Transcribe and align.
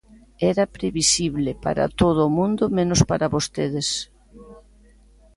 Era 0.51 0.71
previsible 0.77 1.51
para 1.65 1.83
todo 2.01 2.19
o 2.27 2.33
mundo 2.37 2.63
menos 2.77 3.01
para 3.09 3.31
vostedes. 3.35 3.87